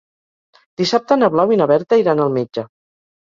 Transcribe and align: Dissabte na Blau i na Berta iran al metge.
Dissabte 0.81 1.17
na 1.19 1.29
Blau 1.35 1.53
i 1.57 1.59
na 1.61 1.67
Berta 1.73 2.01
iran 2.05 2.25
al 2.25 2.33
metge. 2.39 2.67